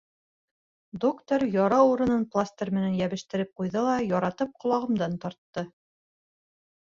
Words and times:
Доктор 1.03 1.43
яра 1.63 1.81
урынын 1.89 2.23
пластырь 2.35 2.71
менән 2.77 2.95
йәбештереп 3.01 3.51
ҡуйҙы 3.61 3.83
ла 3.89 3.99
яратып 4.13 4.57
ҡолағымдан 4.63 5.19
тартты. 5.27 5.67